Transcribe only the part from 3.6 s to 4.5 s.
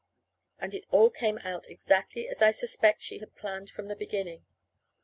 from the beginning.